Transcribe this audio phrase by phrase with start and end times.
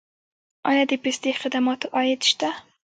[0.69, 2.49] آیا د پستي خدماتو عاید شته؟